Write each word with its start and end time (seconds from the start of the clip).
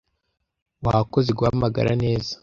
Wakoze 0.85 1.29
guhamagara 1.37 1.91
neza. 2.03 2.33